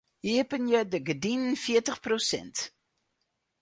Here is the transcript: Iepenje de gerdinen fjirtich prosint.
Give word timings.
Iepenje 0.31 0.81
de 0.91 0.99
gerdinen 1.07 1.55
fjirtich 1.63 2.01
prosint. 2.05 2.57